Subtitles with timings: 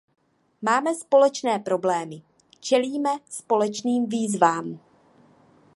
[0.61, 2.21] Máme společné problémy,
[2.59, 4.79] čelíme společným výzvám.